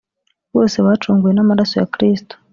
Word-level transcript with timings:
bose 0.55 0.77
bacunguwe 0.85 1.31
n’amaraso 1.33 1.75
ya 1.81 1.89
Kristu 1.93 2.33